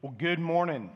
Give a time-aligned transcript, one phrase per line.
[0.00, 0.92] Well, good morning.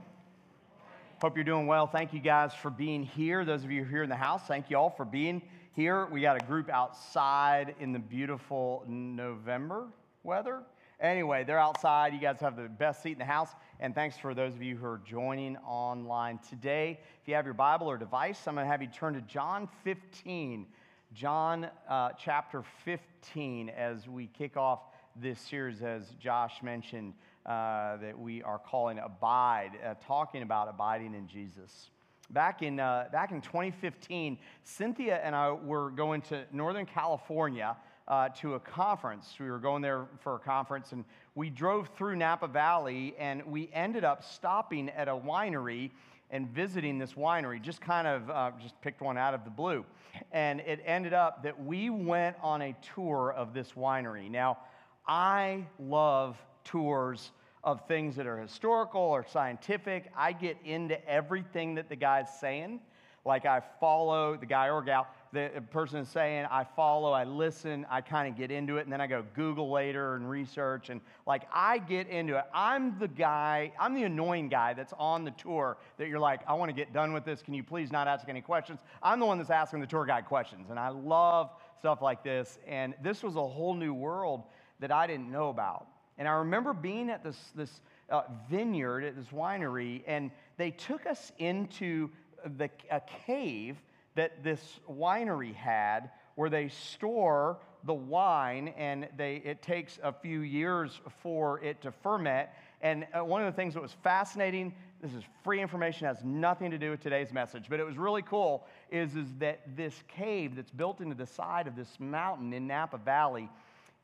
[1.20, 1.88] Hope you're doing well.
[1.88, 3.44] Thank you guys for being here.
[3.44, 6.06] Those of you here in the house, thank you all for being here.
[6.06, 9.88] We got a group outside in the beautiful November
[10.22, 10.60] weather.
[11.00, 12.14] Anyway, they're outside.
[12.14, 13.48] You guys have the best seat in the house.
[13.80, 17.00] And thanks for those of you who are joining online today.
[17.22, 19.68] If you have your Bible or device, I'm going to have you turn to John
[19.82, 20.64] 15.
[21.12, 24.78] John uh, chapter 15 as we kick off
[25.20, 27.14] this series, as Josh mentioned
[27.46, 31.90] uh, that we are calling Abide, uh, talking about abiding in Jesus.
[32.30, 37.76] Back in, uh, back in 2015, Cynthia and I were going to Northern California
[38.08, 39.34] uh, to a conference.
[39.38, 43.70] We were going there for a conference, and we drove through Napa Valley, and we
[43.72, 45.90] ended up stopping at a winery
[46.30, 49.84] and visiting this winery, just kind of uh, just picked one out of the blue.
[50.32, 54.30] And it ended up that we went on a tour of this winery.
[54.30, 54.58] Now,
[55.06, 57.32] I love tours
[57.64, 60.10] of things that are historical or scientific.
[60.16, 62.80] I get into everything that the guy's saying.
[63.24, 67.86] Like I follow the guy or gal, the person is saying, I follow, I listen,
[67.88, 70.90] I kind of get into it, and then I go Google later and research.
[70.90, 72.44] And like I get into it.
[72.52, 76.54] I'm the guy, I'm the annoying guy that's on the tour that you're like, I
[76.54, 77.42] want to get done with this.
[77.42, 78.80] Can you please not ask any questions?
[79.04, 80.70] I'm the one that's asking the tour guide questions.
[80.70, 82.58] And I love stuff like this.
[82.66, 84.42] And this was a whole new world
[84.80, 85.86] that I didn't know about.
[86.18, 91.06] And I remember being at this, this uh, vineyard, at this winery, and they took
[91.06, 92.10] us into
[92.58, 93.76] the, a cave
[94.14, 100.40] that this winery had where they store the wine and they, it takes a few
[100.40, 102.48] years for it to ferment.
[102.80, 106.70] And uh, one of the things that was fascinating, this is free information, has nothing
[106.70, 110.56] to do with today's message, but it was really cool, is, is that this cave
[110.56, 113.48] that's built into the side of this mountain in Napa Valley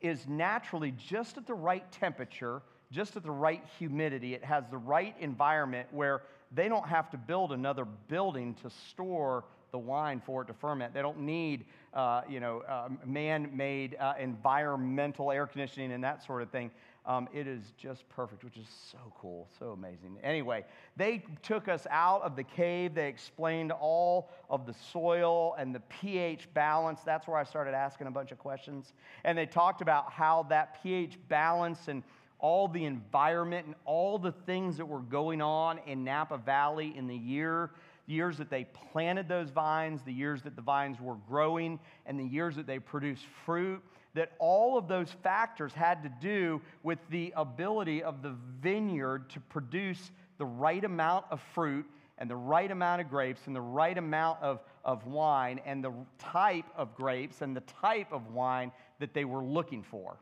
[0.00, 4.34] is naturally just at the right temperature, just at the right humidity.
[4.34, 9.44] It has the right environment where they don't have to build another building to store
[9.70, 10.94] the wine for it to ferment.
[10.94, 16.42] They don't need, uh, you know, uh, man-made uh, environmental air conditioning and that sort
[16.42, 16.70] of thing.
[17.08, 20.18] Um, it is just perfect, which is so cool, so amazing.
[20.22, 22.94] Anyway, they took us out of the cave.
[22.94, 27.00] They explained all of the soil and the pH balance.
[27.06, 28.92] That's where I started asking a bunch of questions.
[29.24, 32.02] And they talked about how that pH balance and
[32.40, 37.06] all the environment and all the things that were going on in Napa Valley in
[37.06, 37.70] the year
[38.08, 42.24] years that they planted those vines, the years that the vines were growing, and the
[42.24, 43.82] years that they produced fruit
[44.18, 49.38] that all of those factors had to do with the ability of the vineyard to
[49.38, 51.86] produce the right amount of fruit
[52.18, 55.92] and the right amount of grapes and the right amount of, of wine and the
[56.18, 60.16] type of grapes and the type of wine that they were looking for.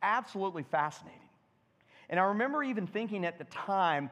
[0.00, 1.18] Absolutely fascinating.
[2.08, 4.10] And I remember even thinking at the time,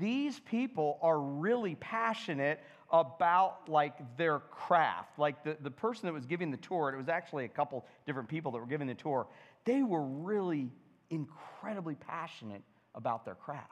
[0.00, 2.58] these people are really passionate
[2.92, 5.18] about like their craft.
[5.18, 8.28] Like the, the person that was giving the tour, it was actually a couple different
[8.28, 9.26] people that were giving the tour,
[9.64, 10.70] they were really
[11.10, 12.62] incredibly passionate
[12.94, 13.66] about their craft.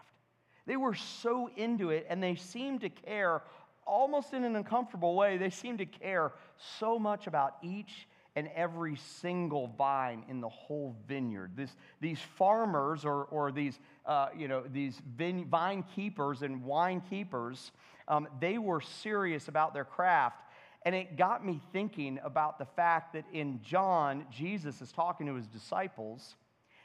[0.67, 3.43] They were so into it and they seemed to care
[3.87, 5.39] almost in an uncomfortable way.
[5.39, 6.33] They seemed to care
[6.79, 11.53] so much about each and every single vine in the whole vineyard.
[11.57, 17.03] This, these farmers or, or these, uh, you know, these vine, vine keepers and wine
[17.11, 17.73] keepers
[18.09, 20.41] um, they were serious about their craft.
[20.85, 25.35] And it got me thinking about the fact that in John, Jesus is talking to
[25.35, 26.37] his disciples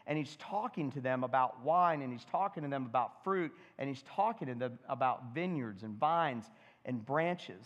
[0.05, 3.87] and he's talking to them about wine and he's talking to them about fruit and
[3.87, 6.43] he's talking to them about vineyards and vines
[6.85, 7.65] and branches.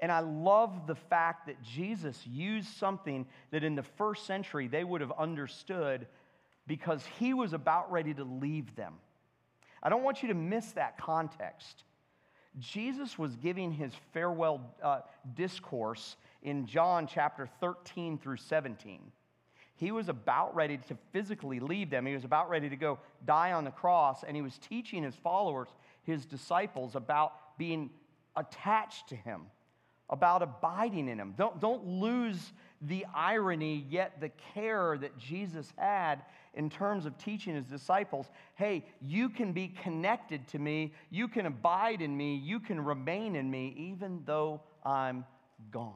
[0.00, 4.84] And I love the fact that Jesus used something that in the first century they
[4.84, 6.06] would have understood
[6.66, 8.94] because he was about ready to leave them.
[9.82, 11.84] I don't want you to miss that context.
[12.58, 15.00] Jesus was giving his farewell uh,
[15.34, 19.00] discourse in John chapter 13 through 17.
[19.76, 22.06] He was about ready to physically leave them.
[22.06, 25.14] He was about ready to go die on the cross, and he was teaching his
[25.16, 25.68] followers,
[26.02, 27.90] his disciples, about being
[28.36, 29.42] attached to him,
[30.08, 31.34] about abiding in him.
[31.36, 36.22] Don't, don't lose the irony, yet the care that Jesus had
[36.56, 38.26] in terms of teaching his disciples
[38.56, 43.36] hey, you can be connected to me, you can abide in me, you can remain
[43.36, 45.24] in me, even though I'm
[45.70, 45.92] gone.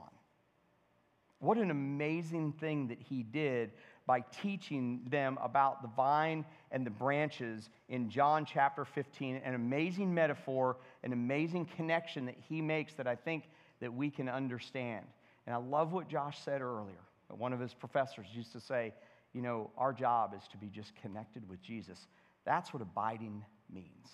[1.40, 3.72] What an amazing thing that he did
[4.06, 9.36] by teaching them about the vine and the branches in John chapter 15.
[9.36, 13.44] An amazing metaphor, an amazing connection that he makes that I think
[13.80, 15.06] that we can understand.
[15.46, 17.00] And I love what Josh said earlier.
[17.28, 18.92] One of his professors used to say,
[19.32, 22.06] you know, our job is to be just connected with Jesus.
[22.44, 24.08] That's what abiding means.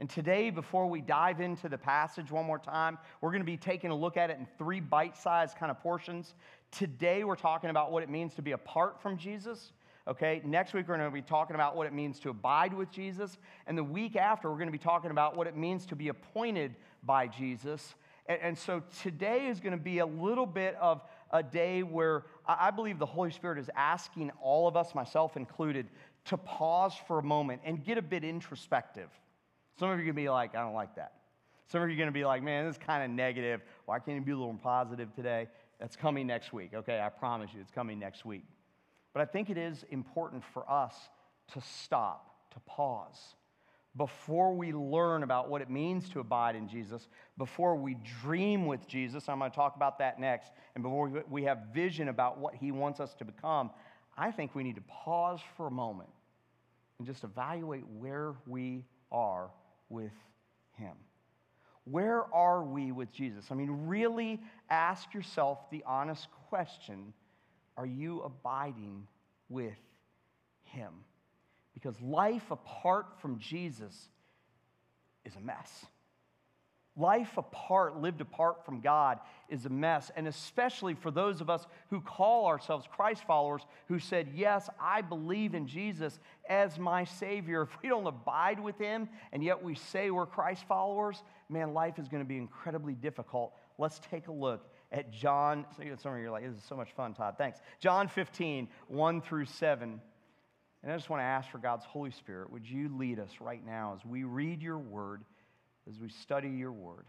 [0.00, 3.58] And today, before we dive into the passage one more time, we're going to be
[3.58, 6.34] taking a look at it in three bite sized kind of portions.
[6.70, 9.72] Today, we're talking about what it means to be apart from Jesus.
[10.08, 12.90] Okay, next week we're going to be talking about what it means to abide with
[12.90, 13.36] Jesus.
[13.66, 16.08] And the week after, we're going to be talking about what it means to be
[16.08, 17.94] appointed by Jesus.
[18.26, 22.24] And, and so today is going to be a little bit of a day where
[22.58, 25.88] I believe the Holy Spirit is asking all of us, myself included,
[26.26, 29.08] to pause for a moment and get a bit introspective.
[29.78, 31.12] Some of you are going to be like, I don't like that.
[31.68, 33.62] Some of you are going to be like, man, this is kind of negative.
[33.86, 35.48] Why can't you be a little more positive today?
[35.78, 37.00] That's coming next week, okay?
[37.00, 38.44] I promise you, it's coming next week.
[39.12, 40.94] But I think it is important for us
[41.54, 43.34] to stop, to pause,
[43.96, 48.86] before we learn about what it means to abide in Jesus, before we dream with
[48.86, 49.28] Jesus.
[49.28, 50.52] I'm going to talk about that next.
[50.74, 53.70] And before we have vision about what he wants us to become,
[54.16, 56.10] I think we need to pause for a moment
[56.98, 59.50] and just evaluate where we are
[59.88, 60.12] with
[60.78, 60.94] Him?
[61.84, 63.46] Where are we with Jesus?
[63.50, 67.12] I mean, really ask yourself the honest question
[67.76, 69.06] Are you abiding
[69.48, 69.78] with
[70.62, 70.92] Him?
[71.74, 74.08] Because life apart from Jesus
[75.24, 75.86] is a mess.
[76.96, 80.10] Life apart, lived apart from God, is a mess.
[80.16, 85.00] And especially for those of us who call ourselves Christ followers, who said, Yes, I
[85.00, 86.18] believe in Jesus
[86.48, 87.62] as my Savior.
[87.70, 91.98] If we don't abide with Him and yet we say we're Christ followers, man, life
[91.98, 93.54] is going to be incredibly difficult.
[93.78, 95.64] Let's take a look at John.
[95.76, 97.36] Some of you are like, This is so much fun, Todd.
[97.38, 97.60] Thanks.
[97.78, 100.00] John 15, 1 through 7.
[100.82, 103.64] And I just want to ask for God's Holy Spirit, would you lead us right
[103.64, 105.24] now as we read your word?
[105.90, 107.06] as we study your word.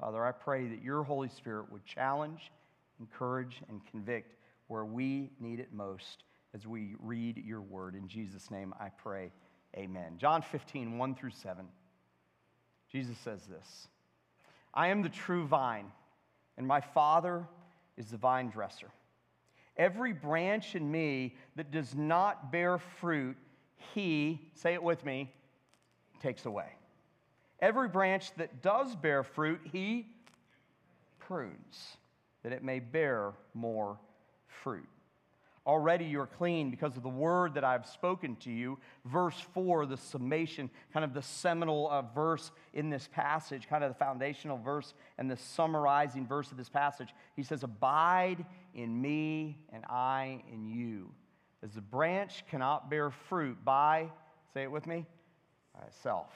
[0.00, 2.50] Father, I pray that your Holy Spirit would challenge,
[2.98, 4.34] encourage, and convict
[4.68, 6.24] where we need it most
[6.54, 7.94] as we read your word.
[7.94, 9.30] In Jesus' name I pray.
[9.76, 10.14] Amen.
[10.18, 11.66] John 15, 1 through 7.
[12.90, 13.88] Jesus says this
[14.72, 15.86] I am the true vine,
[16.56, 17.46] and my Father
[17.96, 18.88] is the vine dresser.
[19.76, 23.36] Every branch in me that does not bear fruit,
[23.94, 25.32] he, say it with me,
[26.20, 26.68] takes away.
[27.60, 30.06] Every branch that does bear fruit, he
[31.18, 31.96] prunes,
[32.42, 33.98] that it may bear more
[34.46, 34.88] fruit.
[35.66, 38.78] Already you're clean because of the word that I've spoken to you.
[39.06, 43.90] Verse 4, the summation, kind of the seminal uh, verse in this passage, kind of
[43.90, 47.14] the foundational verse and the summarizing verse of this passage.
[47.34, 48.44] He says, Abide
[48.74, 51.10] in me and I in you.
[51.62, 54.10] As the branch cannot bear fruit by,
[54.52, 55.06] say it with me,
[55.86, 56.30] itself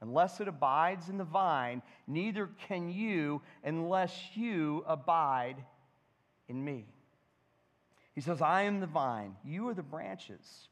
[0.00, 5.56] Unless it abides in the vine, neither can you unless you abide
[6.48, 6.84] in me.
[8.16, 10.68] He says, I am the vine, you are the branches.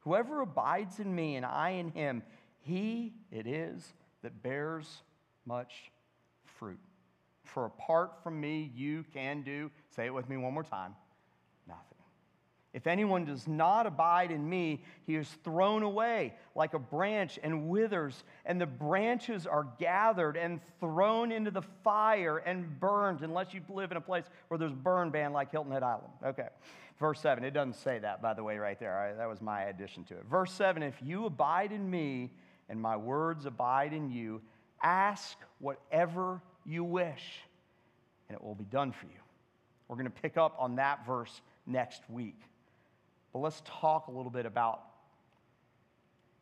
[0.00, 2.22] Whoever abides in me and I in him,
[2.60, 3.92] he it is
[4.22, 5.02] that bears
[5.44, 5.90] much
[6.44, 6.78] fruit.
[7.42, 10.94] For apart from me, you can do, say it with me one more time,
[12.76, 17.70] if anyone does not abide in me, he is thrown away like a branch and
[17.70, 23.62] withers, and the branches are gathered and thrown into the fire and burned, unless you
[23.70, 26.12] live in a place where there's burn ban like Hilton Head Island.
[26.22, 26.48] Okay.
[27.00, 28.92] Verse 7, it doesn't say that, by the way, right there.
[28.92, 30.24] Right, that was my addition to it.
[30.30, 32.30] Verse 7 If you abide in me
[32.68, 34.42] and my words abide in you,
[34.82, 37.40] ask whatever you wish,
[38.28, 39.20] and it will be done for you.
[39.88, 42.38] We're going to pick up on that verse next week.
[43.36, 44.80] But let's talk a little bit about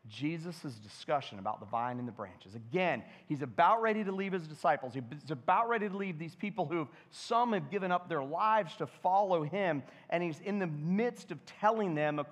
[0.08, 2.54] Jesus' discussion about the vine and the branches.
[2.54, 4.94] Again, he's about ready to leave his disciples.
[4.94, 8.86] He's about ready to leave these people who some have given up their lives to
[8.86, 9.82] follow him.
[10.08, 12.24] And he's in the midst of telling them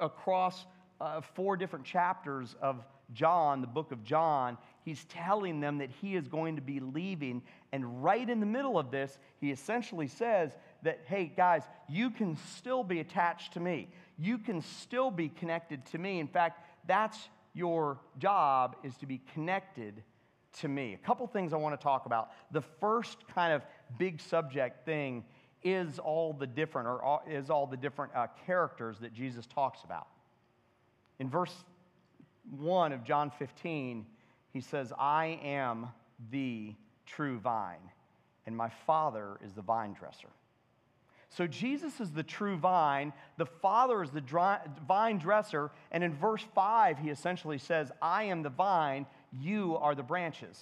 [0.00, 0.66] across
[1.00, 6.14] uh, four different chapters of John, the book of John, he's telling them that he
[6.14, 7.42] is going to be leaving.
[7.72, 12.36] And right in the middle of this, he essentially says that, hey, guys, you can
[12.56, 13.88] still be attached to me.
[14.18, 16.20] You can still be connected to me.
[16.20, 17.18] In fact, that's
[17.52, 20.02] your job is to be connected
[20.60, 20.94] to me.
[20.94, 22.30] A couple things I want to talk about.
[22.50, 23.62] The first kind of
[23.98, 25.24] big subject thing
[25.62, 30.06] is all the different, or is all the different uh, characters that Jesus talks about.
[31.18, 31.54] In verse
[32.56, 34.06] 1 of John 15,
[34.52, 35.88] he says, I am
[36.30, 36.74] the
[37.06, 37.90] true vine,
[38.46, 40.28] and my Father is the vine dresser.
[41.30, 46.12] So Jesus is the true vine, the Father is the dry, vine dresser, and in
[46.12, 50.60] verse 5, he essentially says, I am the vine, you are the branches.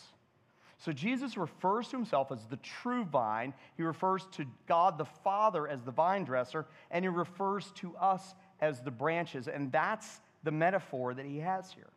[0.77, 3.53] So Jesus refers to himself as the true vine.
[3.77, 8.35] He refers to God the Father as the vine dresser, and he refers to us
[8.61, 9.49] as the branches.
[9.49, 11.91] And that's the metaphor that he has here.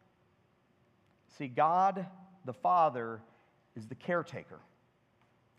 [1.37, 2.07] See, God
[2.45, 3.21] the Father
[3.75, 4.59] is the caretaker.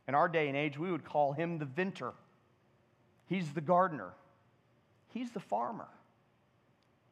[0.08, 2.12] In our day and age, we would call him the vintner.
[3.26, 4.12] He's the gardener.
[5.08, 5.88] He's the farmer.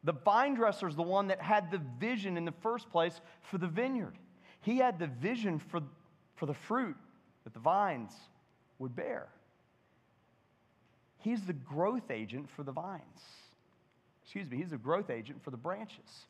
[0.05, 3.59] The vine dresser is the one that had the vision in the first place for
[3.59, 4.17] the vineyard.
[4.63, 5.81] He had the vision for,
[6.37, 6.97] for the fruit
[7.45, 8.13] that the vines
[8.79, 9.29] would bear.
[11.19, 13.21] He's the growth agent for the vines.
[14.23, 16.27] Excuse me, he's the growth agent for the branches.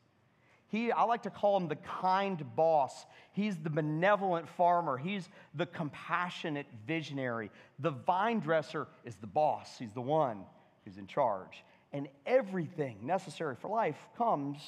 [0.71, 3.05] He, I like to call him the kind boss.
[3.33, 4.97] He's the benevolent farmer.
[4.97, 7.51] He's the compassionate visionary.
[7.79, 9.77] The vine dresser is the boss.
[9.77, 10.45] He's the one
[10.85, 11.63] who's in charge.
[11.91, 14.59] And everything necessary for life comes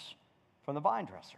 [0.65, 1.37] from the vine dresser.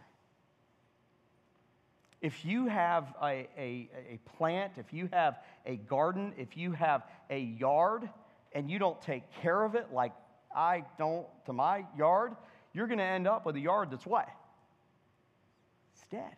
[2.20, 7.02] If you have a, a, a plant, if you have a garden, if you have
[7.30, 8.08] a yard,
[8.52, 10.12] and you don't take care of it like
[10.54, 12.32] I don't to my yard,
[12.72, 14.28] you're going to end up with a yard that's what?
[16.10, 16.36] Dead.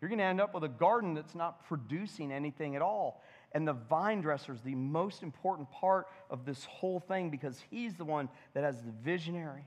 [0.00, 3.22] You're going to end up with a garden that's not producing anything at all.
[3.52, 7.94] And the vine dresser is the most important part of this whole thing because he's
[7.94, 9.64] the one that has the visionary.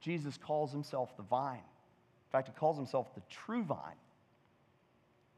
[0.00, 1.56] Jesus calls himself the vine.
[1.56, 3.96] In fact, he calls himself the true vine.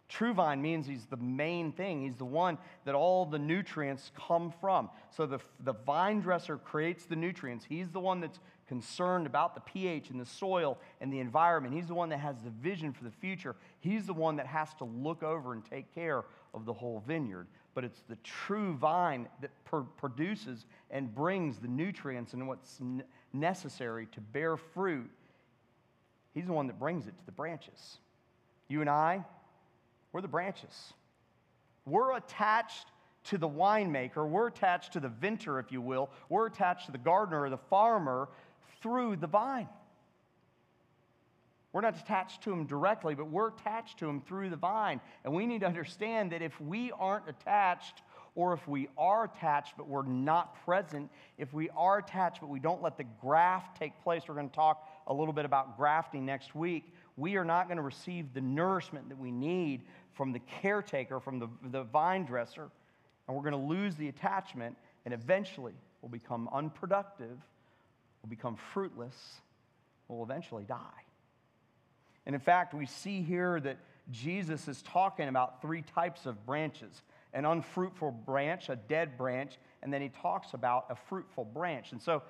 [0.09, 2.03] True vine means he's the main thing.
[2.03, 4.91] He's the one that all the nutrients come from.
[5.17, 7.65] So the, the vine dresser creates the nutrients.
[7.65, 11.75] He's the one that's concerned about the pH and the soil and the environment.
[11.75, 13.57] He's the one that has the vision for the future.
[13.81, 16.23] He's the one that has to look over and take care
[16.55, 17.49] of the whole vineyard.
[17.75, 23.03] But it's the true vine that pr- produces and brings the nutrients and what's n-
[23.33, 25.11] necessary to bear fruit.
[26.33, 27.99] He's the one that brings it to the branches.
[28.69, 29.25] You and I,
[30.13, 30.93] we're the branches.
[31.87, 32.87] We're attached
[33.25, 36.99] to the winemaker, we're attached to the vintner, if you will, we're attached to the
[36.99, 38.29] gardener or the farmer
[38.83, 39.69] through the vine.
[41.73, 45.01] We're not attached to him directly, but we're attached to him through the vine.
[45.25, 48.03] And we need to understand that if we aren't attached,
[48.35, 52.59] or if we are attached but we're not present, if we are attached but we
[52.59, 56.27] don't let the graft take place, we're going to talk a little bit about grafting
[56.27, 56.93] next week.
[57.17, 61.39] We are not going to receive the nourishment that we need from the caretaker, from
[61.39, 62.69] the, the vine dresser,
[63.27, 67.39] and we're going to lose the attachment, and eventually we'll become unproductive,
[68.23, 69.15] we'll become fruitless,
[70.09, 71.05] we'll eventually die.
[72.27, 73.79] And in fact, we see here that
[74.11, 79.93] Jesus is talking about three types of branches an unfruitful branch, a dead branch, and
[79.93, 81.93] then he talks about a fruitful branch.
[81.93, 82.23] And so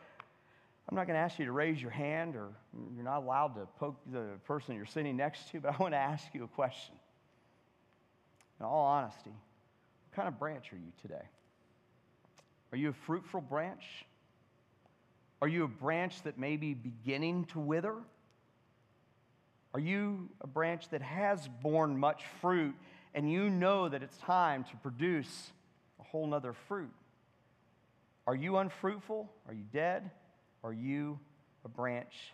[0.88, 2.49] I'm not going to ask you to raise your hand, or
[2.94, 5.99] you're not allowed to poke the person you're sitting next to, but I want to
[5.99, 6.94] ask you a question.
[8.59, 11.25] In all honesty, what kind of branch are you today?
[12.73, 14.04] Are you a fruitful branch?
[15.42, 17.94] Are you a branch that may be beginning to wither?
[19.73, 22.75] Are you a branch that has borne much fruit
[23.14, 25.52] and you know that it's time to produce
[25.99, 26.92] a whole nother fruit?
[28.26, 29.30] Are you unfruitful?
[29.49, 30.11] Are you dead?
[30.62, 31.18] Are you
[31.64, 32.32] a branch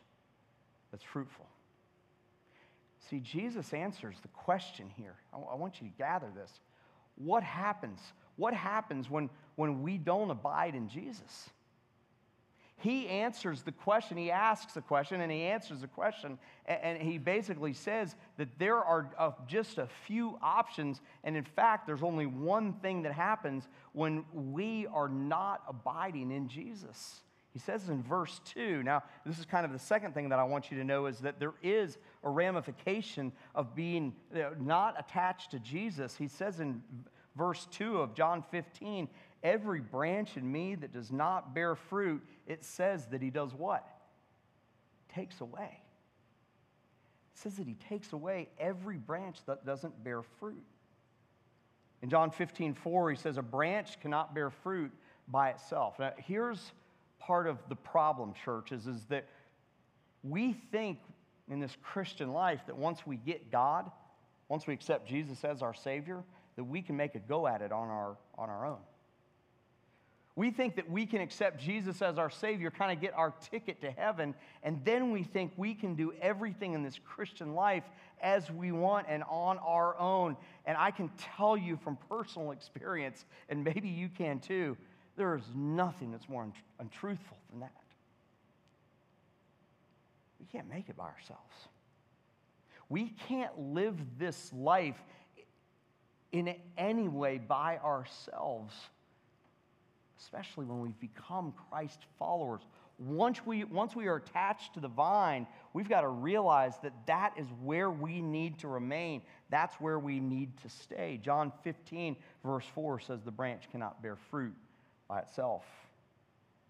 [0.90, 1.46] that's fruitful?
[3.08, 5.14] See, Jesus answers the question here.
[5.32, 6.50] I, want you to gather this.
[7.14, 8.00] What happens?
[8.34, 11.50] What happens when, when we don't abide in Jesus?
[12.78, 17.16] He answers the question, he asks the question, and he answers the question, and, he
[17.16, 22.26] basically says that there are uh, just a few options, and in fact, there's only
[22.26, 27.22] one thing that happens when we are not abiding in Jesus.
[27.56, 28.82] He says in verse 2.
[28.82, 31.20] Now, this is kind of the second thing that I want you to know is
[31.20, 34.14] that there is a ramification of being
[34.60, 36.14] not attached to Jesus.
[36.14, 36.82] He says in
[37.34, 39.08] verse 2 of John 15,
[39.42, 43.86] every branch in me that does not bear fruit, it says that he does what?
[45.14, 45.80] Takes away.
[47.34, 50.64] It says that he takes away every branch that doesn't bear fruit.
[52.02, 54.92] In John 15, 4, he says, A branch cannot bear fruit
[55.28, 55.98] by itself.
[55.98, 56.72] Now, here's
[57.18, 59.26] part of the problem, churches, is that
[60.22, 60.98] we think
[61.48, 63.90] in this Christian life that once we get God,
[64.48, 66.22] once we accept Jesus as our Savior,
[66.56, 68.78] that we can make a go at it on our, on our own.
[70.36, 73.80] We think that we can accept Jesus as our Savior, kind of get our ticket
[73.80, 77.84] to heaven, and then we think we can do everything in this Christian life
[78.20, 80.36] as we want and on our own.
[80.66, 84.76] And I can tell you from personal experience, and maybe you can too,
[85.16, 86.46] there is nothing that's more
[86.78, 87.72] untruthful than that.
[90.38, 91.54] We can't make it by ourselves.
[92.90, 95.02] We can't live this life
[96.30, 98.74] in any way by ourselves
[100.20, 102.62] especially when we've become Christ followers.
[102.98, 107.34] once we, once we are attached to the vine, we've got to realize that that
[107.36, 109.22] is where we need to remain.
[109.50, 111.20] That's where we need to stay.
[111.22, 114.54] John 15, verse 4 says the branch cannot bear fruit
[115.08, 115.64] by itself.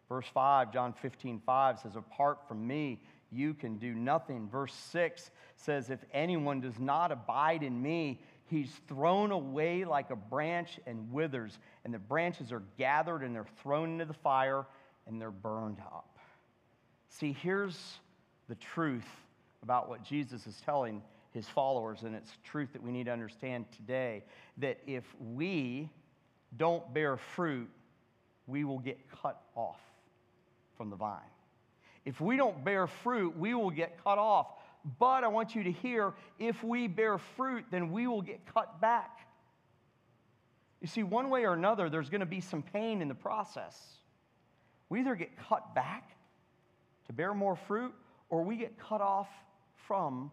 [0.08, 3.00] Verse 5, John 15, 5 says, Apart from me,
[3.32, 4.48] you can do nothing.
[4.48, 10.16] Verse 6 says, If anyone does not abide in me, he's thrown away like a
[10.16, 14.66] branch and withers, and the branches are gathered and they're thrown into the fire
[15.06, 16.18] and they're burned up.
[17.08, 17.98] See, here's
[18.48, 19.06] the truth
[19.62, 23.66] about what Jesus is telling his followers, and it's truth that we need to understand
[23.72, 24.24] today
[24.58, 25.90] that if we
[26.56, 27.68] don't bear fruit,
[28.46, 29.80] we will get cut off
[30.76, 31.20] from the vine.
[32.04, 34.46] If we don't bear fruit, we will get cut off.
[34.98, 38.80] But I want you to hear if we bear fruit, then we will get cut
[38.80, 39.26] back.
[40.80, 43.76] You see, one way or another, there's going to be some pain in the process.
[44.88, 46.10] We either get cut back
[47.06, 47.94] to bear more fruit,
[48.30, 49.28] or we get cut off
[49.86, 50.30] from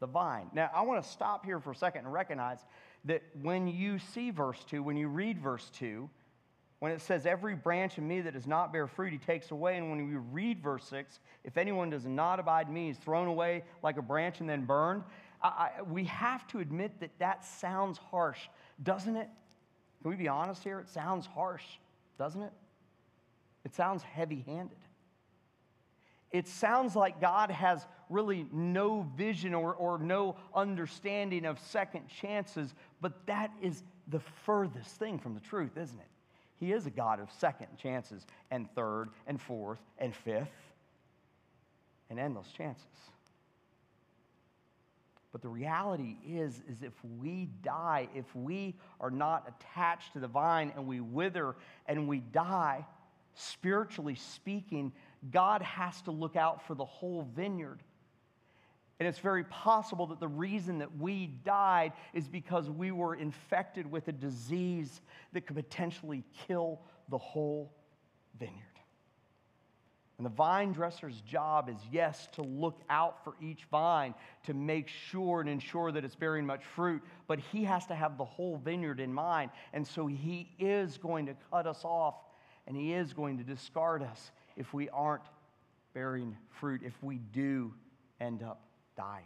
[0.00, 0.50] the vine.
[0.52, 2.58] Now, I want to stop here for a second and recognize
[3.04, 6.08] that when you see verse 2, when you read verse 2,
[6.78, 9.76] when it says, Every branch in me that does not bear fruit, he takes away.
[9.76, 13.64] And when we read verse 6, if anyone does not abide me, he's thrown away
[13.82, 15.02] like a branch and then burned.
[15.42, 18.40] I, I, we have to admit that that sounds harsh,
[18.82, 19.28] doesn't it?
[20.02, 20.78] Can we be honest here?
[20.78, 21.64] It sounds harsh,
[22.18, 22.52] doesn't it?
[23.64, 24.78] It sounds heavy handed.
[26.30, 32.74] It sounds like God has really no vision or, or no understanding of second chances,
[33.00, 36.06] but that is the furthest thing from the truth, isn't it?
[36.58, 40.48] He is a God of second chances and third and fourth and fifth
[42.08, 42.84] and endless chances.
[45.32, 50.28] But the reality is, is if we die, if we are not attached to the
[50.28, 52.86] vine and we wither and we die,
[53.34, 54.92] spiritually speaking,
[55.30, 57.80] God has to look out for the whole vineyard.
[58.98, 63.90] And it's very possible that the reason that we died is because we were infected
[63.90, 65.02] with a disease
[65.34, 66.80] that could potentially kill
[67.10, 67.72] the whole
[68.38, 68.62] vineyard.
[70.16, 74.88] And the vine dresser's job is, yes, to look out for each vine to make
[74.88, 78.56] sure and ensure that it's bearing much fruit, but he has to have the whole
[78.56, 79.50] vineyard in mind.
[79.74, 82.14] And so he is going to cut us off
[82.66, 85.22] and he is going to discard us if we aren't
[85.92, 87.74] bearing fruit, if we do
[88.18, 88.65] end up
[88.96, 89.24] dying.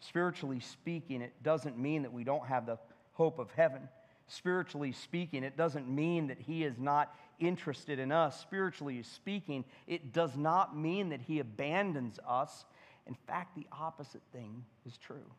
[0.00, 2.78] Spiritually speaking, it doesn't mean that we don't have the
[3.12, 3.88] hope of heaven.
[4.28, 8.40] Spiritually speaking, it doesn't mean that He is not interested in us.
[8.40, 12.64] Spiritually speaking, it does not mean that He abandons us.
[13.06, 15.30] In fact, the opposite thing is true.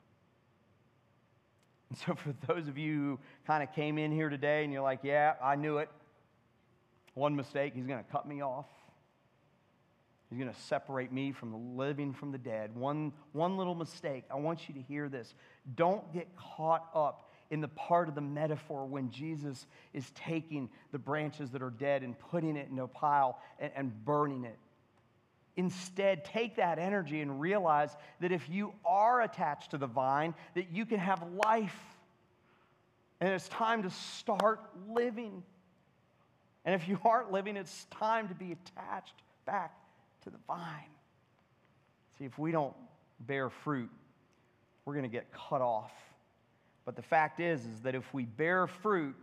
[1.90, 4.82] And so, for those of you who kind of came in here today and you're
[4.82, 5.90] like, yeah, I knew it,
[7.14, 8.68] one mistake, He's going to cut me off.
[10.30, 12.76] He's going to separate me from the living from the dead.
[12.76, 14.26] One, one little mistake.
[14.30, 15.34] I want you to hear this.
[15.76, 21.00] Don't get caught up in the part of the metaphor when Jesus is taking the
[21.00, 24.58] branches that are dead and putting it in a pile and, and burning it.
[25.56, 30.72] Instead, take that energy and realize that if you are attached to the vine, that
[30.72, 31.80] you can have life.
[33.22, 34.60] And it's time to start
[34.90, 35.42] living.
[36.66, 39.74] And if you aren't living, it's time to be attached back
[40.28, 40.92] to the vine.
[42.18, 42.76] See, if we don't
[43.22, 43.90] bear fruit,
[44.86, 45.92] we're going to get cut off.
[46.86, 49.16] But the fact is, is that if we bear fruit,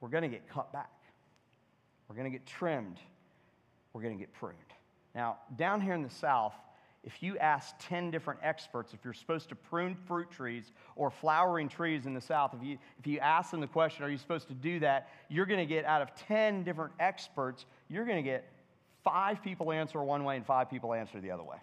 [0.00, 0.90] we're going to get cut back.
[2.08, 2.98] We're going to get trimmed.
[3.92, 4.56] We're going to get pruned.
[5.14, 6.54] Now, down here in the South,
[7.02, 11.68] if you ask 10 different experts if you're supposed to prune fruit trees or flowering
[11.68, 14.48] trees in the South, if you, if you ask them the question, are you supposed
[14.48, 15.08] to do that?
[15.28, 18.44] You're going to get out of 10 different experts, you're going to get
[19.04, 21.56] five people answer one way and five people answer the other way.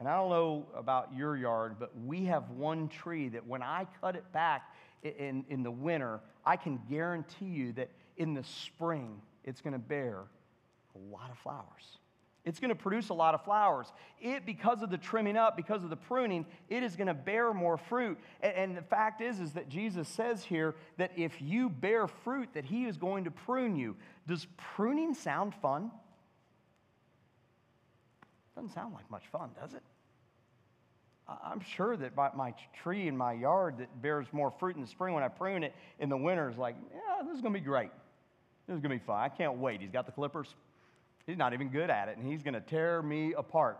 [0.00, 3.86] And I don't know about your yard, but we have one tree that when I
[4.00, 9.20] cut it back in, in the winter, I can guarantee you that in the spring,
[9.44, 10.18] it's going to bear
[10.94, 11.98] a lot of flowers.
[12.44, 13.86] It's going to produce a lot of flowers.
[14.20, 17.54] It, because of the trimming up, because of the pruning, it is going to bear
[17.54, 18.18] more fruit.
[18.42, 22.50] And, and, the fact is, is that Jesus says here that if you bear fruit,
[22.52, 23.96] that He is going to prune you.
[24.26, 25.90] Does pruning sound fun?
[28.54, 29.82] Doesn't sound like much fun, does it?
[31.26, 34.88] I'm sure that my, my tree in my yard that bears more fruit in the
[34.88, 37.60] spring, when I prune it in the winter, is like, yeah, this is going to
[37.60, 37.90] be great.
[38.66, 39.18] This is going to be fun.
[39.18, 39.80] I can't wait.
[39.80, 40.54] He's got the clippers
[41.26, 43.78] He's not even good at it, and he's going to tear me apart.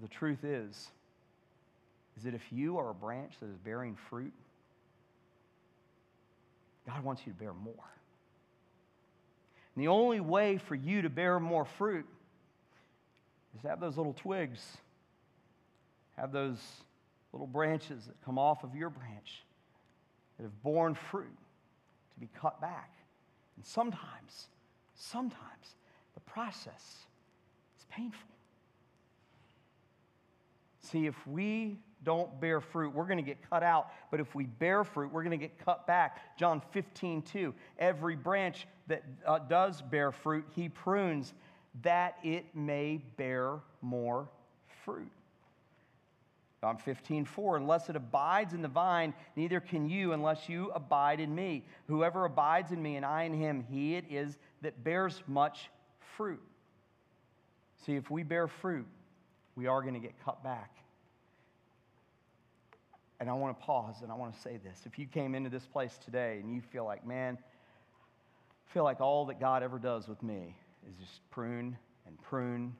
[0.00, 0.90] The truth is,
[2.16, 4.32] is that if you are a branch that is bearing fruit,
[6.86, 7.74] God wants you to bear more.
[9.74, 12.06] And the only way for you to bear more fruit
[13.54, 14.60] is to have those little twigs,
[16.16, 16.58] have those
[17.32, 19.42] little branches that come off of your branch
[20.36, 21.36] that have borne fruit
[22.14, 22.95] to be cut back.
[23.56, 24.48] And sometimes,
[24.94, 25.76] sometimes
[26.14, 27.06] the process
[27.78, 28.28] is painful.
[30.80, 33.88] See, if we don't bear fruit, we're going to get cut out.
[34.10, 36.38] But if we bear fruit, we're going to get cut back.
[36.38, 37.54] John 15, 2.
[37.78, 41.34] Every branch that uh, does bear fruit, he prunes
[41.82, 44.28] that it may bear more
[44.84, 45.10] fruit.
[46.60, 51.20] John 15, 4, unless it abides in the vine, neither can you unless you abide
[51.20, 51.64] in me.
[51.86, 55.70] Whoever abides in me and I in him, he it is that bears much
[56.16, 56.42] fruit.
[57.84, 58.86] See, if we bear fruit,
[59.54, 60.70] we are going to get cut back.
[63.20, 64.82] And I want to pause and I want to say this.
[64.86, 69.00] If you came into this place today and you feel like, man, I feel like
[69.00, 70.54] all that God ever does with me
[70.88, 72.74] is just prune and prune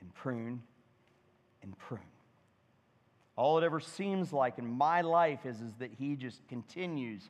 [0.00, 0.62] and prune
[1.62, 2.00] and prune.
[3.38, 7.22] All it ever seems like in my life is, is that He just continues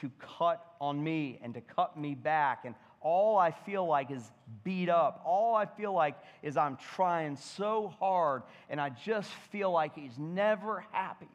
[0.00, 2.66] to cut on me and to cut me back.
[2.66, 4.22] And all I feel like is
[4.64, 5.22] beat up.
[5.24, 10.18] All I feel like is I'm trying so hard and I just feel like He's
[10.18, 11.30] never happy.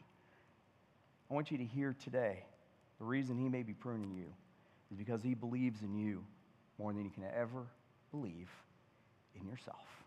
[1.31, 2.43] I want you to hear today
[2.99, 4.31] the reason He may be pruning you
[4.91, 6.23] is because He believes in you
[6.77, 7.65] more than you can ever
[8.11, 8.51] believe
[9.39, 10.00] in yourself.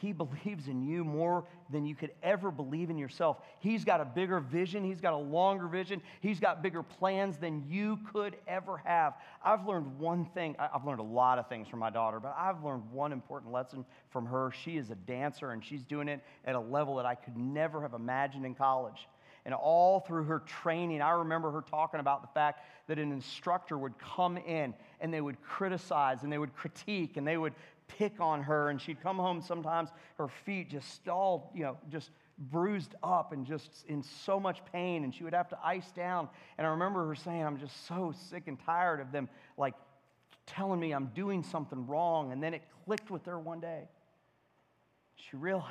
[0.00, 3.38] He believes in you more than you could ever believe in yourself.
[3.58, 4.84] He's got a bigger vision.
[4.84, 6.00] He's got a longer vision.
[6.20, 9.14] He's got bigger plans than you could ever have.
[9.44, 10.56] I've learned one thing.
[10.58, 13.84] I've learned a lot of things from my daughter, but I've learned one important lesson
[14.10, 14.52] from her.
[14.64, 17.82] She is a dancer and she's doing it at a level that I could never
[17.82, 19.08] have imagined in college.
[19.44, 23.78] And all through her training, I remember her talking about the fact that an instructor
[23.78, 27.54] would come in and they would criticize and they would critique and they would
[27.88, 28.70] pick on her.
[28.70, 33.44] And she'd come home sometimes, her feet just stalled, you know, just bruised up and
[33.44, 35.04] just in so much pain.
[35.04, 36.28] And she would have to ice down.
[36.56, 39.74] And I remember her saying, I'm just so sick and tired of them, like,
[40.46, 42.32] telling me I'm doing something wrong.
[42.32, 43.88] And then it clicked with her one day.
[45.16, 45.66] She realized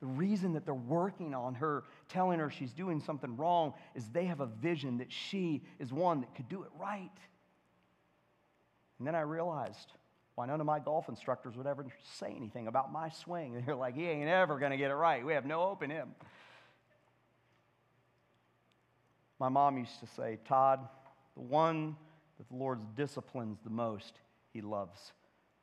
[0.00, 4.24] the reason that they're working on her, telling her she's doing something wrong, is they
[4.24, 7.10] have a vision that she is one that could do it right.
[8.98, 9.92] And then I realized
[10.34, 11.86] why none of my golf instructors would ever
[12.18, 13.62] say anything about my swing.
[13.66, 15.24] They're like, he ain't ever going to get it right.
[15.24, 16.14] We have no hope in him.
[19.38, 20.80] My mom used to say, Todd,
[21.34, 21.96] the one
[22.38, 24.14] that the Lord disciplines the most,
[24.52, 25.12] he loves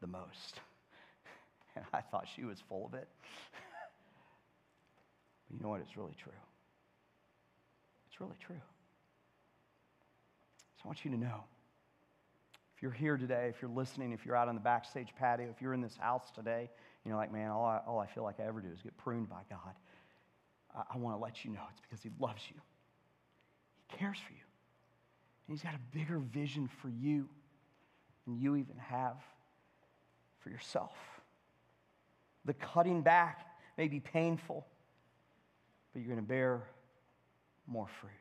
[0.02, 0.26] the most.
[1.76, 3.08] And I thought she was full of it.
[5.48, 5.82] But you know what?
[5.82, 6.32] It's really true.
[8.10, 8.60] It's really true.
[10.78, 11.44] So I want you to know
[12.80, 15.62] if you're here today, if you're listening, if you're out on the backstage patio, if
[15.62, 16.70] you're in this house today,
[17.04, 19.30] you're like, man, all I, all I feel like I ever do is get pruned
[19.30, 19.76] by God.
[20.74, 22.56] I, I want to let you know it's because He loves you,
[23.90, 24.40] He cares for you,
[25.48, 27.28] and He's got a bigger vision for you
[28.26, 29.18] than you even have
[30.40, 30.96] for yourself.
[32.46, 33.46] The cutting back
[33.78, 34.66] may be painful
[35.94, 36.62] but you're going to bear
[37.68, 38.12] more fruit.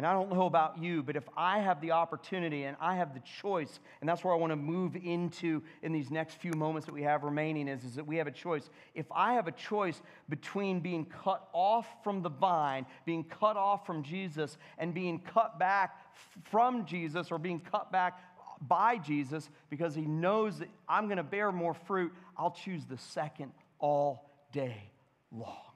[0.00, 3.12] And I don't know about you, but if I have the opportunity and I have
[3.12, 6.86] the choice, and that's where I want to move into in these next few moments
[6.86, 8.70] that we have remaining, is, is that we have a choice.
[8.94, 13.84] If I have a choice between being cut off from the vine, being cut off
[13.84, 15.98] from Jesus, and being cut back
[16.44, 18.22] from Jesus or being cut back
[18.66, 22.96] by Jesus because he knows that I'm going to bear more fruit, I'll choose the
[22.96, 24.82] second all day
[25.30, 25.69] long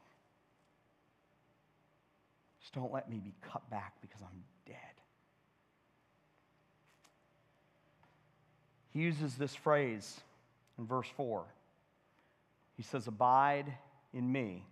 [2.71, 4.77] don't let me be cut back because I'm dead.
[8.93, 10.21] He uses this phrase
[10.79, 11.45] in verse 4.
[12.77, 13.73] He says, Abide
[14.13, 14.65] in me,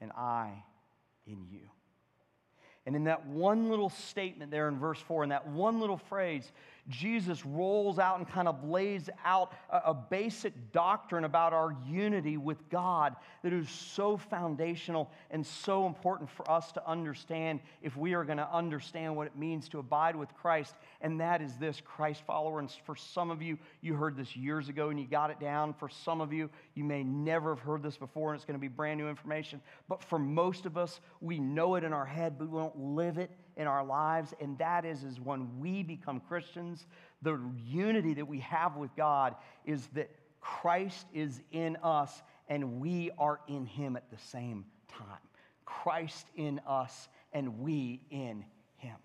[0.00, 0.64] and I
[1.26, 1.60] in you.
[2.86, 6.50] And in that one little statement there in verse 4, in that one little phrase,
[6.88, 12.68] Jesus rolls out and kind of lays out a, basic doctrine about our unity with
[12.70, 18.24] God that is so foundational and so important for us to understand if we are
[18.24, 20.74] going to understand what it means to abide with Christ.
[21.02, 22.58] And that is this Christ follower.
[22.58, 25.74] And for some of you, you heard this years ago and you got it down.
[25.74, 28.60] For some of you, you may never have heard this before and it's going to
[28.60, 29.60] be brand new information.
[29.88, 33.18] But for most of us, we know it in our head, but we don't live
[33.18, 36.86] it in our lives, and that is, is when we become Christians,
[37.20, 39.34] the unity that we have with God
[39.66, 40.08] is that
[40.40, 45.18] Christ is in us and we are in him at the same time.
[45.64, 48.44] Christ in us and we in
[48.76, 48.96] him.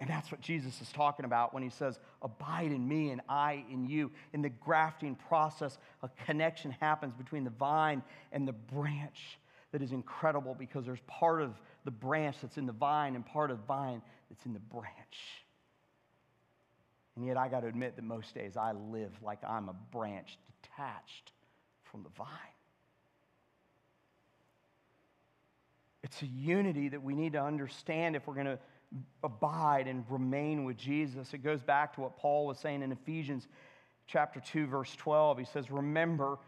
[0.00, 3.64] And that's what Jesus is talking about when he says, Abide in me and I
[3.70, 4.10] in you.
[4.32, 9.38] In the grafting process, a connection happens between the vine and the branch
[9.72, 11.52] that is incredible because there's part of
[11.84, 14.86] the branch that's in the vine and part of the vine that's in the branch.
[17.16, 20.38] And yet, I got to admit that most days I live like I'm a branch
[20.62, 21.32] detached
[21.90, 22.28] from the vine.
[26.04, 28.58] It's a unity that we need to understand if we're going to
[29.22, 31.34] abide and remain with Jesus.
[31.34, 33.48] It goes back to what Paul was saying in Ephesians
[34.06, 35.38] chapter 2 verse 12.
[35.38, 36.38] He says, "Remember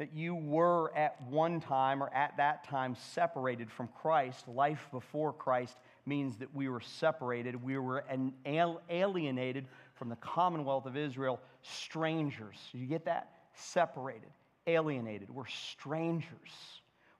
[0.00, 4.48] that you were at one time or at that time separated from Christ.
[4.48, 7.62] Life before Christ means that we were separated.
[7.62, 8.02] We were
[8.88, 12.56] alienated from the commonwealth of Israel, strangers.
[12.72, 13.28] You get that?
[13.52, 14.30] Separated,
[14.66, 15.28] alienated.
[15.28, 16.24] We're strangers.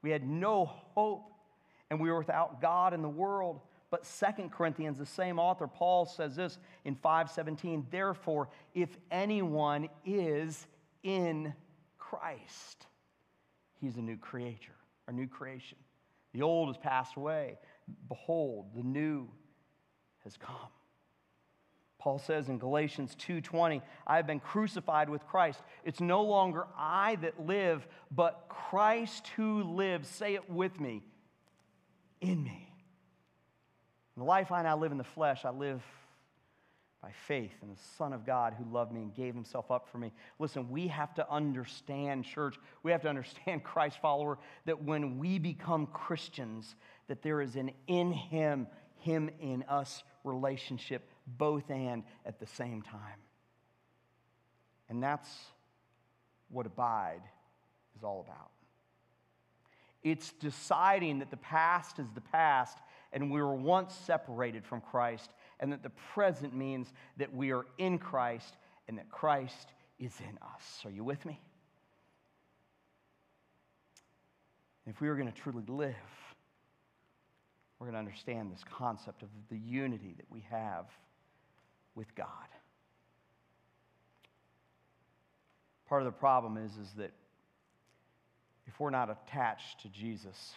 [0.01, 0.65] We had no
[0.95, 1.35] hope
[1.91, 3.61] and we were without God in the world.
[3.91, 10.67] But Second Corinthians, the same author, Paul says this in 517 Therefore, if anyone is
[11.03, 11.53] in
[12.11, 12.87] Christ,
[13.81, 14.75] he's a new creature,
[15.07, 15.79] a new creation.
[16.33, 17.59] The old has passed away.
[18.09, 19.29] Behold, the new
[20.25, 20.57] has come.
[21.99, 25.63] Paul says in Galatians 2:20, I have been crucified with Christ.
[25.85, 30.09] It's no longer I that live, but Christ who lives.
[30.09, 31.05] Say it with me
[32.21, 32.73] in me.
[34.17, 35.83] In the life I now live in the flesh, I live
[37.03, 39.99] by faith in the Son of God who loved me and gave himself up for
[39.99, 40.13] me.
[40.39, 45.39] Listen, we have to understand, church, we have to understand, Christ follower, that when we
[45.39, 46.75] become Christians,
[47.09, 52.83] that there is an in him, him in us relationship, both and at the same
[52.83, 53.21] time.
[54.91, 55.31] And that's
[56.51, 57.23] what abide
[57.97, 58.51] is all about.
[60.03, 62.77] It's deciding that the past is the past
[63.13, 67.65] and we were once separated from Christ, and that the present means that we are
[67.79, 68.57] in Christ
[68.89, 69.69] and that Christ
[69.99, 70.83] is in us.
[70.85, 71.41] Are you with me?
[74.91, 75.95] if we are going to truly live,
[77.79, 80.87] we're going to understand this concept of the unity that we have
[81.95, 82.27] with God.
[85.89, 87.13] Part of the problem is, is that
[88.67, 90.55] if we're not attached to Jesus,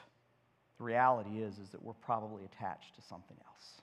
[0.77, 3.82] the reality is, is that we're probably attached to something else.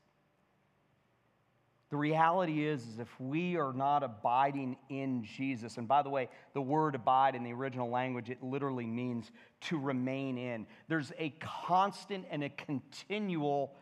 [1.90, 6.28] The reality is, is if we are not abiding in Jesus, and by the way,
[6.54, 10.66] the word abide in the original language, it literally means to remain in.
[10.86, 13.74] There's a constant and a continual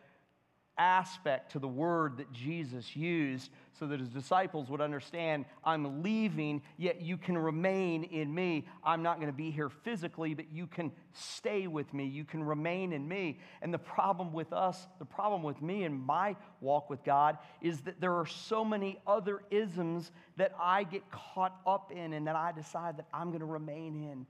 [0.79, 6.61] aspect to the word that Jesus used so that his disciples would understand I'm leaving,
[6.77, 8.65] yet you can remain in me.
[8.83, 12.05] I'm not going to be here physically, but you can stay with me.
[12.05, 13.39] You can remain in me.
[13.61, 17.81] And the problem with us, the problem with me and my walk with God, is
[17.81, 22.35] that there are so many other isms that I get caught up in and that
[22.35, 24.25] I decide that I'm going to remain in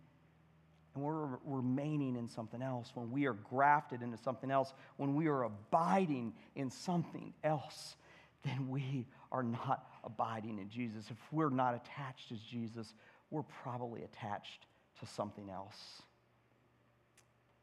[1.00, 5.28] and we're remaining in something else, when we are grafted into something else, when we
[5.28, 7.96] are abiding in something else,
[8.44, 11.06] then we are not abiding in Jesus.
[11.10, 12.94] If we're not attached to Jesus,
[13.32, 14.66] we're probably attached
[15.00, 16.02] to something else.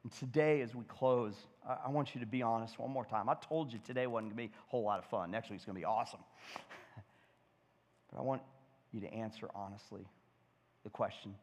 [0.02, 1.34] And today, as we close,
[1.66, 3.28] I want you to be honest one more time.
[3.28, 5.30] I told you today wasn't going to be a whole lot of fun.
[5.30, 6.20] Next week's going to be awesome.
[8.10, 8.42] but I want
[8.92, 10.06] you to answer honestly
[10.84, 11.34] the question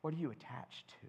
[0.00, 1.06] what are you attached to?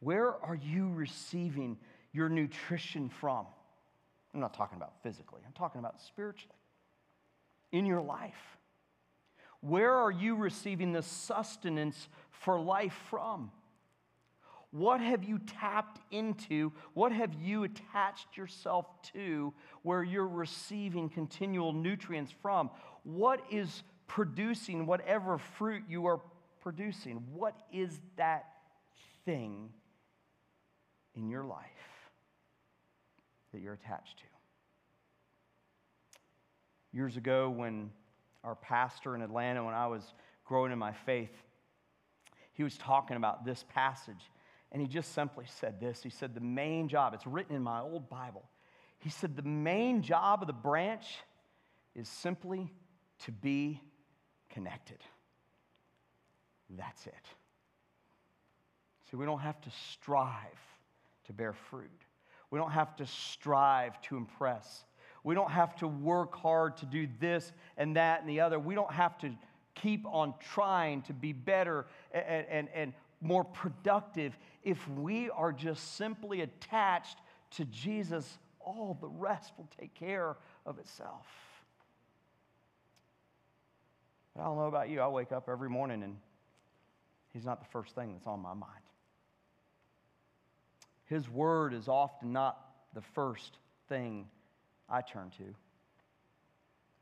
[0.00, 1.78] Where are you receiving
[2.12, 3.46] your nutrition from?
[4.34, 6.54] I'm not talking about physically, I'm talking about spiritually.
[7.72, 8.58] In your life.
[9.60, 13.50] Where are you receiving the sustenance for life from?
[14.74, 16.72] What have you tapped into?
[16.94, 22.70] What have you attached yourself to where you're receiving continual nutrients from?
[23.04, 26.20] What is producing whatever fruit you are
[26.64, 27.22] producing?
[27.32, 28.46] What is that
[29.24, 29.68] thing
[31.14, 31.60] in your life
[33.52, 34.24] that you're attached to?
[36.92, 37.90] Years ago, when
[38.42, 40.02] our pastor in Atlanta, when I was
[40.44, 41.30] growing in my faith,
[42.54, 44.30] he was talking about this passage.
[44.72, 46.02] And he just simply said this.
[46.02, 48.42] He said, The main job, it's written in my old Bible.
[48.98, 51.06] He said, The main job of the branch
[51.94, 52.72] is simply
[53.24, 53.80] to be
[54.50, 54.98] connected.
[56.76, 57.14] That's it.
[59.10, 60.60] See, we don't have to strive
[61.26, 61.90] to bear fruit.
[62.50, 64.84] We don't have to strive to impress.
[65.24, 68.58] We don't have to work hard to do this and that and the other.
[68.58, 69.30] We don't have to
[69.74, 75.96] keep on trying to be better and, and, and more productive if we are just
[75.96, 77.18] simply attached
[77.52, 81.26] to Jesus all the rest will take care of itself.
[84.38, 85.00] I don't know about you.
[85.00, 86.16] I wake up every morning and
[87.34, 88.72] He's not the first thing that's on my mind.
[91.06, 92.58] His word is often not
[92.94, 94.26] the first thing
[94.88, 95.44] I turn to.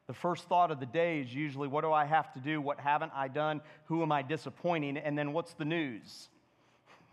[0.07, 2.61] The first thought of the day is usually what do I have to do?
[2.61, 3.61] What haven't I done?
[3.85, 4.97] Who am I disappointing?
[4.97, 6.29] And then what's the news?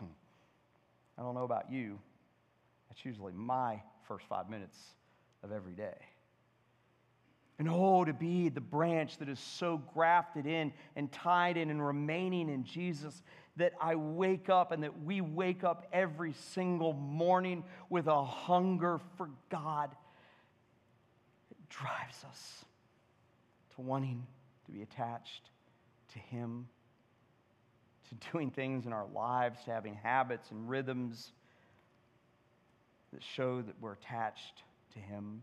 [0.00, 1.98] I don't know about you.
[2.88, 4.78] That's usually my first five minutes
[5.44, 5.94] of every day.
[7.60, 11.86] And oh, to be the branch that is so grafted in and tied in and
[11.86, 13.22] remaining in Jesus
[13.56, 18.98] that I wake up and that we wake up every single morning with a hunger
[19.18, 19.90] for God.
[21.50, 22.64] It drives us
[23.74, 24.26] to wanting
[24.64, 25.50] to be attached
[26.14, 26.66] to Him,
[28.08, 31.32] to doing things in our lives, to having habits and rhythms
[33.12, 34.62] that show that we're attached
[34.94, 35.42] to Him.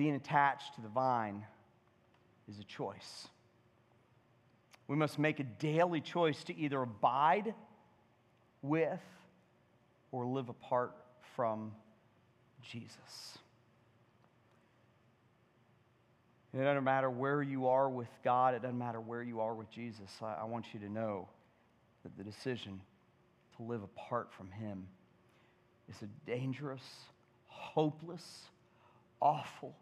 [0.00, 1.44] Being attached to the vine
[2.48, 3.28] is a choice.
[4.88, 7.52] We must make a daily choice to either abide
[8.62, 9.02] with
[10.10, 10.96] or live apart
[11.36, 11.72] from
[12.62, 13.38] Jesus.
[16.54, 19.70] It doesn't matter where you are with God, it doesn't matter where you are with
[19.70, 20.10] Jesus.
[20.22, 21.28] I, I want you to know
[22.04, 22.80] that the decision
[23.58, 24.86] to live apart from Him
[25.90, 26.88] is a dangerous,
[27.48, 28.44] hopeless,
[29.20, 29.76] awful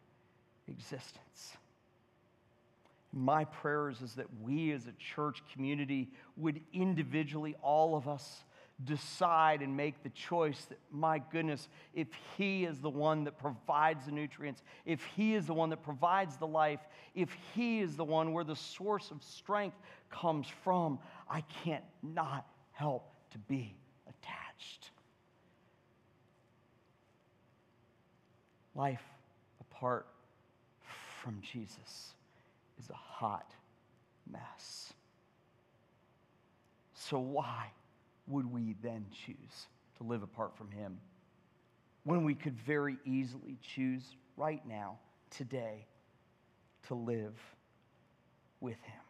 [0.68, 1.56] existence.
[3.12, 8.44] My prayers is that we as a church community would individually, all of us,
[8.84, 14.06] decide and make the choice that, my goodness, if He is the one that provides
[14.06, 16.80] the nutrients, if He is the one that provides the life,
[17.14, 19.76] if He is the one where the source of strength
[20.10, 23.74] comes from, I can't not help to be
[24.06, 24.90] attached.
[28.76, 29.02] Life
[29.60, 30.06] apart
[31.28, 32.14] from Jesus
[32.82, 33.52] is a hot
[34.32, 34.94] mess.
[36.94, 37.66] So, why
[38.28, 39.66] would we then choose
[39.98, 40.98] to live apart from Him
[42.04, 44.02] when we could very easily choose
[44.38, 44.96] right now,
[45.28, 45.84] today,
[46.86, 47.34] to live
[48.62, 49.02] with Him?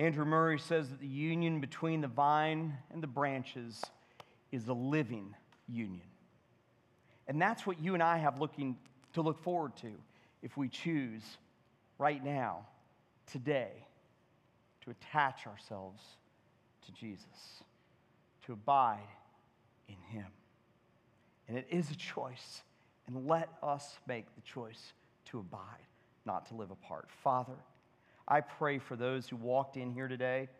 [0.00, 3.80] Andrew Murray says that the union between the vine and the branches
[4.50, 5.36] is a living
[5.68, 6.02] union.
[7.28, 8.76] And that's what you and I have looking
[9.16, 9.92] to look forward to
[10.42, 11.22] if we choose
[11.98, 12.66] right now,
[13.32, 13.70] today,
[14.84, 16.02] to attach ourselves
[16.84, 17.62] to Jesus,
[18.44, 18.98] to abide
[19.88, 20.26] in Him.
[21.48, 22.62] And it is a choice,
[23.06, 24.92] and let us make the choice
[25.30, 25.86] to abide,
[26.26, 27.08] not to live apart.
[27.24, 27.56] Father,
[28.28, 30.50] I pray for those who walked in here today.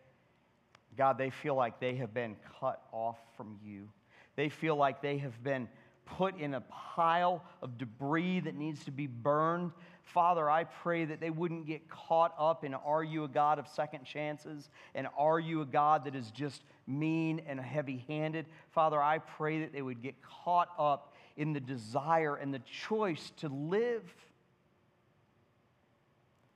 [0.97, 3.91] God, they feel like they have been cut off from you.
[4.35, 5.69] They feel like they have been
[6.07, 9.73] put in a pile of debris that needs to be burned.
[10.05, 13.69] Father, I pray that they wouldn't get caught up in are you a God of
[13.69, 18.47] second chances and are you a God that is just mean and heavy handed.
[18.71, 23.33] Father, I pray that they would get caught up in the desire and the choice
[23.39, 24.03] to live.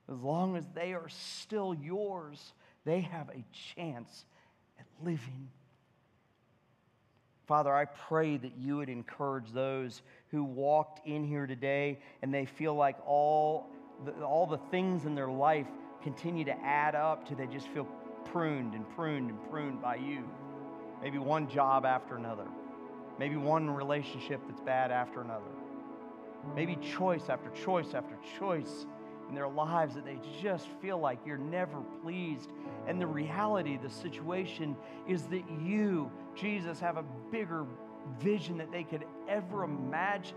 [0.09, 2.53] As long as they are still yours,
[2.85, 3.43] they have a
[3.75, 4.25] chance
[4.79, 5.49] at living
[7.51, 12.45] Father, I pray that you would encourage those who walked in here today and they
[12.45, 13.67] feel like all
[14.05, 15.67] the, all the things in their life
[16.01, 17.85] continue to add up to they just feel
[18.31, 20.23] pruned and pruned and pruned by you.
[21.01, 22.47] Maybe one job after another.
[23.19, 25.51] Maybe one relationship that's bad after another.
[26.55, 28.85] Maybe choice after choice after choice
[29.31, 32.51] in their lives that they just feel like you're never pleased.
[32.85, 34.75] And the reality, the situation
[35.07, 37.65] is that you, Jesus, have a bigger
[38.19, 40.35] vision that they could ever imagine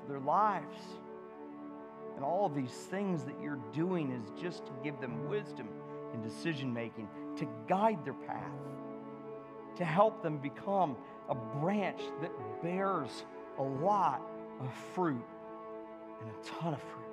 [0.00, 0.76] for their lives.
[2.16, 5.68] And all of these things that you're doing is just to give them wisdom
[6.12, 8.50] in decision making, to guide their path,
[9.76, 10.96] to help them become
[11.28, 13.24] a branch that bears
[13.56, 14.20] a lot
[14.60, 15.24] of fruit
[16.20, 17.09] and a ton of fruit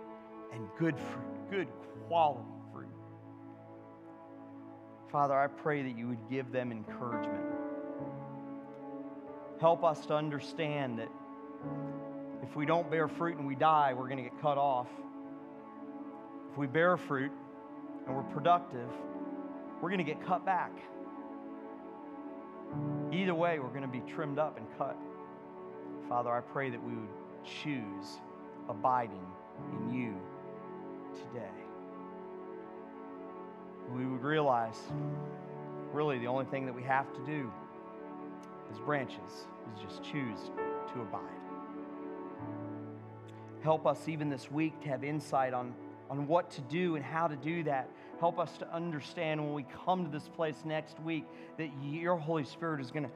[0.53, 1.67] and good fruit, good
[2.07, 2.87] quality fruit.
[5.11, 7.43] Father, I pray that you would give them encouragement.
[9.59, 11.09] Help us to understand that
[12.43, 14.87] if we don't bear fruit and we die, we're going to get cut off.
[16.51, 17.31] If we bear fruit
[18.05, 18.89] and we're productive,
[19.81, 20.71] we're going to get cut back.
[23.11, 24.97] Either way, we're going to be trimmed up and cut.
[26.09, 27.09] Father, I pray that we would
[27.43, 28.19] choose
[28.69, 29.25] abiding
[29.73, 30.15] in you
[31.31, 31.49] today.
[33.93, 34.79] We would realize
[35.93, 37.51] really the only thing that we have to do
[38.71, 40.51] as branches is just choose
[40.93, 41.21] to abide.
[43.63, 45.73] Help us even this week to have insight on,
[46.09, 47.89] on what to do and how to do that.
[48.19, 51.25] Help us to understand when we come to this place next week
[51.57, 53.11] that your Holy Spirit is going to,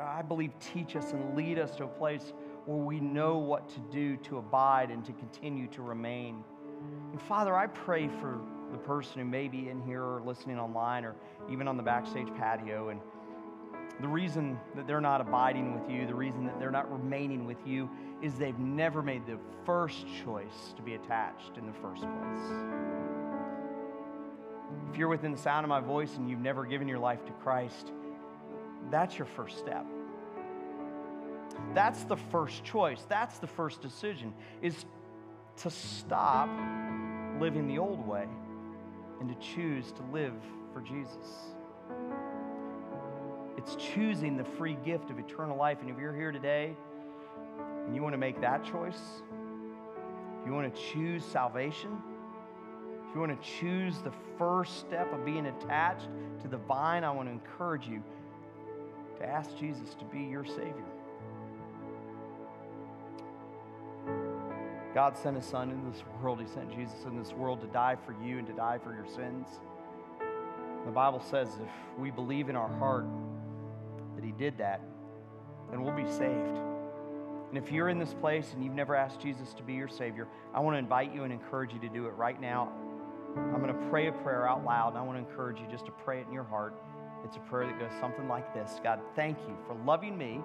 [0.00, 2.32] I believe, teach us and lead us to a place
[2.66, 6.42] where we know what to do to abide and to continue to remain.
[7.16, 8.38] And Father, I pray for
[8.70, 11.14] the person who may be in here or listening online or
[11.50, 13.00] even on the backstage patio and
[14.02, 17.56] the reason that they're not abiding with you, the reason that they're not remaining with
[17.64, 17.88] you,
[18.20, 22.52] is they've never made the first choice to be attached in the first place.
[24.90, 27.32] If you're within the sound of my voice and you've never given your life to
[27.32, 27.92] Christ,
[28.90, 29.86] that's your first step.
[31.72, 33.06] That's the first choice.
[33.08, 34.84] That's the first decision is
[35.58, 36.48] to stop
[37.40, 38.26] living the old way
[39.20, 40.34] and to choose to live
[40.72, 41.54] for Jesus.
[43.56, 45.78] It's choosing the free gift of eternal life.
[45.80, 46.76] And if you're here today
[47.86, 49.00] and you want to make that choice,
[50.40, 51.96] if you want to choose salvation,
[53.08, 56.08] if you want to choose the first step of being attached
[56.42, 58.02] to the vine, I want to encourage you
[59.18, 60.84] to ask Jesus to be your Savior.
[64.96, 66.40] God sent His Son into this world.
[66.40, 69.04] He sent Jesus in this world to die for you and to die for your
[69.04, 69.46] sins.
[70.86, 73.04] The Bible says if we believe in our heart
[74.14, 74.80] that He did that,
[75.70, 76.58] then we'll be saved.
[77.50, 80.28] And if you're in this place and you've never asked Jesus to be your Savior,
[80.54, 82.72] I want to invite you and encourage you to do it right now.
[83.36, 85.84] I'm going to pray a prayer out loud, and I want to encourage you just
[85.84, 86.72] to pray it in your heart.
[87.22, 90.40] It's a prayer that goes something like this God, thank you for loving me.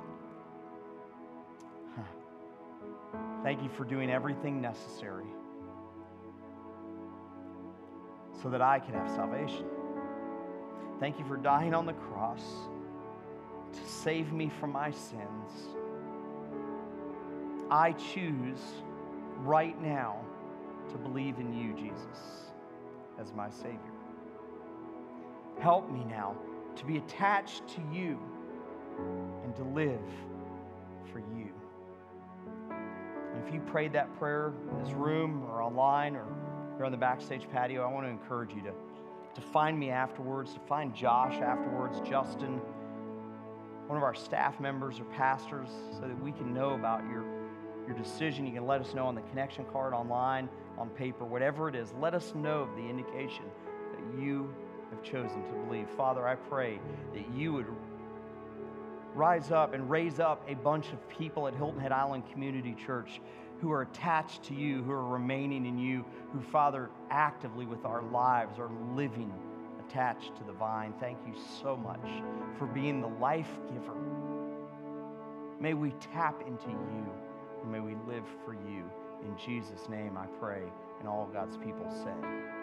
[3.43, 5.25] Thank you for doing everything necessary
[8.41, 9.65] so that I can have salvation.
[10.99, 12.43] Thank you for dying on the cross
[13.73, 15.49] to save me from my sins.
[17.71, 18.59] I choose
[19.37, 20.19] right now
[20.91, 22.49] to believe in you, Jesus,
[23.19, 23.79] as my Savior.
[25.59, 26.35] Help me now
[26.75, 28.19] to be attached to you
[29.43, 30.01] and to live
[31.11, 31.40] for you.
[33.45, 36.25] If you prayed that prayer in this room or online or
[36.77, 38.71] you're on the backstage patio, I want to encourage you to,
[39.35, 42.61] to find me afterwards, to find Josh afterwards, Justin,
[43.87, 47.25] one of our staff members or pastors, so that we can know about your,
[47.87, 48.45] your decision.
[48.45, 51.93] You can let us know on the connection card, online, on paper, whatever it is.
[51.99, 53.45] Let us know the indication
[53.91, 54.53] that you
[54.91, 55.89] have chosen to believe.
[55.97, 56.79] Father, I pray
[57.13, 57.67] that you would
[59.13, 63.21] rise up and raise up a bunch of people at Hilton Head Island Community Church
[63.59, 66.03] who are attached to you, who are remaining in you,
[66.33, 69.31] who, Father, actively with our lives are living
[69.87, 70.93] attached to the vine.
[70.99, 72.07] Thank you so much
[72.57, 73.95] for being the life giver.
[75.59, 77.05] May we tap into you
[77.61, 78.89] and may we live for you.
[79.23, 80.63] In Jesus' name I pray.
[80.99, 82.60] And all God's people said,